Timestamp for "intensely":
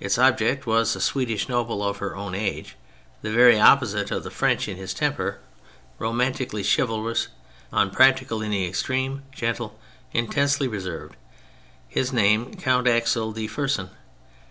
10.14-10.66